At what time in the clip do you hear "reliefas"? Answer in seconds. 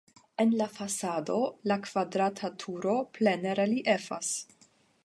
3.63-4.35